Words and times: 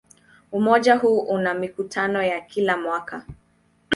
Umoja 0.51 0.95
huu 0.95 1.19
una 1.19 1.53
mikutano 1.53 2.23
ya 2.23 2.41
kila 2.41 2.77
mwaka. 2.77 3.25